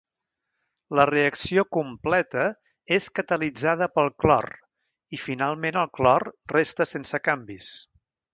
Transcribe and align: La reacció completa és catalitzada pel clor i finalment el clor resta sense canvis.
La 0.99 1.03
reacció 1.09 1.65
completa 1.75 2.45
és 2.97 3.07
catalitzada 3.19 3.89
pel 3.99 4.09
clor 4.25 4.49
i 5.19 5.21
finalment 5.27 5.79
el 5.83 5.93
clor 6.01 6.27
resta 6.57 6.89
sense 6.95 7.23
canvis. 7.29 7.71